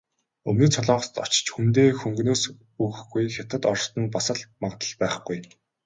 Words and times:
Өмнөд 0.49 0.71
Солонгост 0.75 1.15
очиж 1.23 1.47
хүндээ 1.53 1.87
хөнгөнөөс 1.99 2.43
өгөхгүй, 2.83 3.25
Хятад, 3.35 3.63
Орост 3.71 3.93
нь 3.99 4.11
бас 4.13 4.27
л 4.37 4.41
магадлал 4.61 4.95
байхгүй. 5.01 5.37